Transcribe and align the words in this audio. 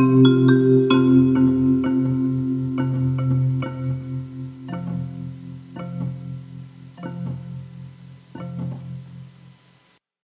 Música 0.00 0.69